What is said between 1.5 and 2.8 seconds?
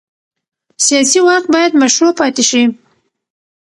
باید مشروع پاتې شي